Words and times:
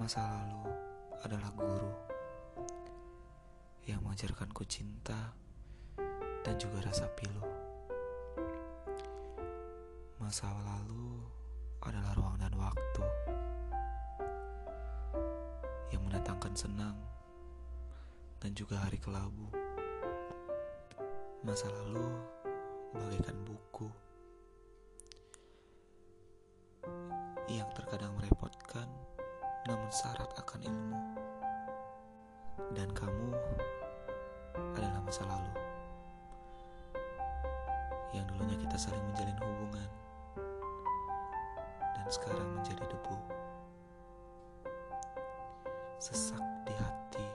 Masa 0.00 0.24
lalu 0.24 0.64
adalah 1.20 1.52
guru 1.52 1.92
yang 3.84 4.00
mengajarkanku 4.00 4.64
cinta 4.64 5.36
dan 6.40 6.56
juga 6.56 6.80
rasa 6.88 7.04
pilu. 7.12 7.44
Masa 10.16 10.48
lalu 10.64 11.20
adalah 11.84 12.16
ruang 12.16 12.40
dan 12.40 12.48
waktu 12.56 13.04
yang 15.92 16.00
mendatangkan 16.08 16.56
senang 16.56 16.96
dan 18.40 18.56
juga 18.56 18.80
hari 18.80 18.96
kelabu. 18.96 19.52
Masa 21.44 21.68
lalu 21.68 22.08
bagaikan 22.96 23.36
namun 29.70 29.90
syarat 29.94 30.26
akan 30.34 30.60
ilmu. 30.66 30.98
Dan 32.74 32.90
kamu 32.90 33.30
adalah 34.74 35.00
masa 35.06 35.22
lalu 35.30 35.54
yang 38.10 38.26
dulunya 38.26 38.58
kita 38.58 38.74
saling 38.74 39.02
menjalin 39.14 39.38
hubungan 39.38 39.90
dan 41.94 42.06
sekarang 42.10 42.48
menjadi 42.58 42.82
debu. 42.90 43.16
Sesak 46.00 46.42
di 46.66 46.74
hati 46.74 47.26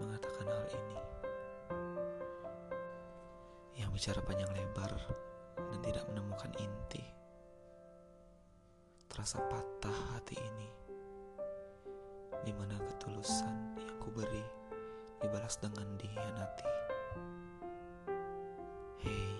mengatakan 0.00 0.48
hal 0.48 0.66
ini. 0.72 1.00
Yang 3.76 3.90
bicara 3.92 4.20
panjang 4.24 4.52
lebar 4.56 4.92
dan 5.56 5.78
tidak 5.84 6.04
menemukan 6.08 6.52
inti. 6.56 7.04
Terasa 9.12 9.42
patah 9.44 9.98
hati 10.16 10.40
ini. 10.40 10.85
Di 12.42 12.52
mana 12.52 12.76
ketulusan 12.82 13.78
yang 13.80 13.96
kuberi 14.02 14.44
dibalas 15.22 15.56
dengan 15.62 15.88
dihianati. 15.96 16.70
Hei, 19.00 19.32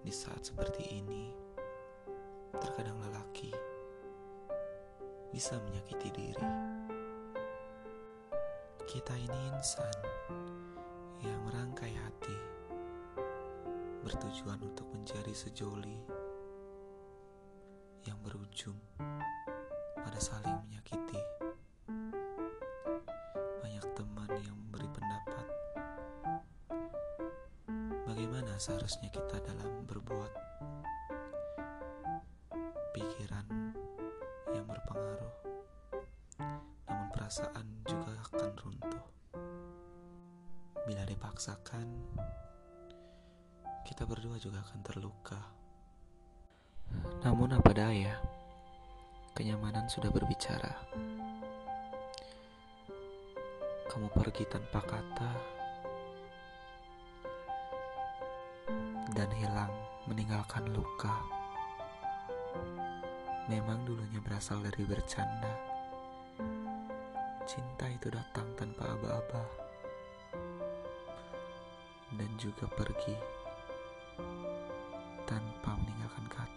di 0.00 0.12
saat 0.14 0.46
seperti 0.46 1.02
ini, 1.02 1.34
terkadang 2.56 2.96
lelaki 3.04 3.52
bisa 5.30 5.60
menyakiti 5.62 6.08
diri. 6.10 6.50
Kita 8.90 9.14
ini 9.14 9.38
insan 9.54 9.94
yang 11.22 11.38
merangkai 11.46 11.94
hati, 11.94 12.38
bertujuan 14.02 14.58
untuk 14.66 14.90
menjadi 14.90 15.30
sejoli 15.30 16.02
yang 18.08 18.18
berujung 18.26 18.74
pada 20.00 20.20
saling 20.20 20.56
menyakiti. 20.66 21.20
Banyak 23.60 23.86
teman 23.92 24.30
yang 24.40 24.56
memberi 24.56 24.88
pendapat. 24.88 25.46
Bagaimana 28.08 28.56
seharusnya 28.56 29.12
kita 29.12 29.38
dalam 29.44 29.84
berbuat? 29.84 30.32
Pikiran 32.96 33.46
yang 34.56 34.66
berpengaruh. 34.66 35.34
Namun 36.88 37.08
perasaan 37.12 37.66
juga 37.84 38.12
akan 38.32 38.50
runtuh. 38.56 39.06
Bila 40.88 41.04
dipaksakan 41.06 41.86
kita 43.86 44.06
berdua 44.06 44.40
juga 44.40 44.64
akan 44.64 44.80
terluka. 44.80 45.40
Namun 47.22 47.54
apa 47.54 47.70
daya 47.70 48.39
kenyamanan 49.40 49.88
sudah 49.88 50.12
berbicara 50.12 50.68
kamu 53.88 54.12
pergi 54.12 54.44
tanpa 54.44 54.84
kata 54.84 55.32
dan 59.16 59.32
hilang 59.34 59.72
meninggalkan 60.06 60.68
luka. 60.76 61.10
Memang 63.48 63.82
dulunya 63.88 64.20
berasal 64.22 64.62
dari 64.62 64.84
bercanda. 64.86 65.56
Cinta 67.48 67.90
itu 67.90 68.12
datang 68.12 68.46
tanpa 68.54 68.92
aba-aba 68.92 69.44
dan 72.14 72.30
juga 72.38 72.68
pergi 72.76 73.16
tanpa 75.26 75.74
meninggalkan 75.80 76.28
kata. 76.28 76.49